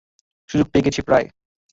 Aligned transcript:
সুযোগ 0.49 0.67
পেয়ে 0.67 0.85
গেছি 0.85 1.01
প্রায়। 1.01 1.27